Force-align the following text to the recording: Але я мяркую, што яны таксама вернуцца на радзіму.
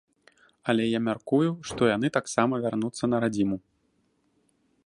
Але 0.71 0.87
я 0.87 0.99
мяркую, 1.07 1.49
што 1.71 1.81
яны 1.95 2.07
таксама 2.17 2.53
вернуцца 2.67 3.03
на 3.15 3.23
радзіму. 3.25 3.57